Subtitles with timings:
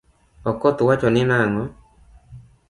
[0.49, 1.63] Okoth wachoni nango?